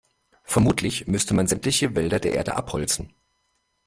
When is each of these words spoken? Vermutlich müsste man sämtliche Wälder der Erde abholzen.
Vermutlich 0.45 1.05
müsste 1.05 1.35
man 1.35 1.45
sämtliche 1.45 1.93
Wälder 1.93 2.19
der 2.19 2.33
Erde 2.33 2.55
abholzen. 2.55 3.13